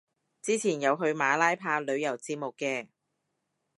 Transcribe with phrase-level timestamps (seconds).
[0.41, 2.87] 前排有去馬拉拍旅遊節目嘅